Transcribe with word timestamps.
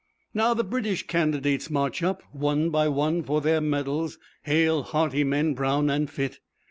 Now 0.33 0.55
the 0.55 0.63
British 0.63 1.05
candidates 1.05 1.69
march 1.69 2.01
up 2.01 2.23
one 2.31 2.71
by 2.71 2.87
one 2.87 3.21
for 3.21 3.39
their 3.39 3.61
medals, 3.61 4.17
hale, 4.41 4.81
hearty 4.81 5.23
men, 5.23 5.53
brown 5.53 5.91
and 5.91 6.09
fit. 6.09 6.39